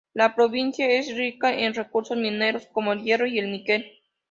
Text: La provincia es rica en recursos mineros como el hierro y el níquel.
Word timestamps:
La 0.15 0.33
provincia 0.33 0.87
es 0.89 1.15
rica 1.15 1.53
en 1.53 1.75
recursos 1.75 2.17
mineros 2.17 2.65
como 2.65 2.91
el 2.91 3.03
hierro 3.03 3.27
y 3.27 3.37
el 3.37 3.51
níquel. 3.51 3.85